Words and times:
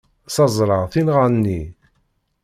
Ssaẓreɣ 0.27 0.83
tinɣa-nni. 0.93 1.61